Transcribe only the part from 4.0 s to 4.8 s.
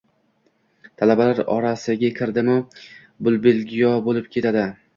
bo‘lib ketadi…